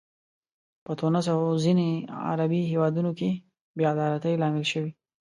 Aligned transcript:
په 0.85 0.91
تونس 0.99 1.25
او 1.33 1.41
ځینو 1.63 1.85
عربي 2.29 2.61
هیوادونو 2.71 3.11
کې 3.19 3.29
بې 3.75 3.83
عدالتۍ 3.93 4.33
لامل 4.41 4.65
شوي. 4.71 4.91